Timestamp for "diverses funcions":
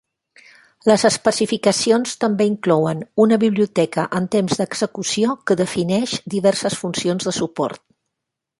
6.37-7.29